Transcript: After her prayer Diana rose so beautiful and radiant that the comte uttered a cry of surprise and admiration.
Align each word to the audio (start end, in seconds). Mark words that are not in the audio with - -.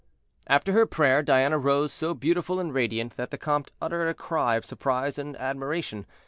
After 0.47 0.73
her 0.73 0.87
prayer 0.87 1.21
Diana 1.21 1.59
rose 1.59 1.93
so 1.93 2.15
beautiful 2.15 2.59
and 2.59 2.73
radiant 2.73 3.17
that 3.17 3.29
the 3.29 3.37
comte 3.37 3.69
uttered 3.79 4.07
a 4.07 4.15
cry 4.15 4.55
of 4.55 4.65
surprise 4.65 5.19
and 5.19 5.37
admiration. 5.37 6.07